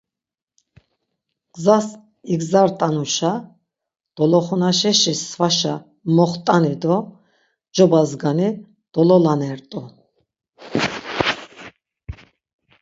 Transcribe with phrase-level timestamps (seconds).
[1.55, 1.87] Gzas
[2.33, 3.33] igzart̆anuşa
[4.15, 5.75] doloxunaşeşi svaşa
[6.15, 6.95] moxt̆ani do
[7.75, 8.49] cobazgani
[8.93, 9.81] dololanert̆u.